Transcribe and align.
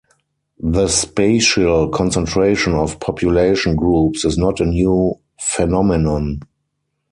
The 0.59 0.87
spatial 0.87 1.89
concentration 1.89 2.73
of 2.73 2.99
population 2.99 3.75
groups 3.75 4.25
is 4.25 4.35
not 4.35 4.59
a 4.59 4.65
new 4.65 5.13
phenomenon. 5.39 6.39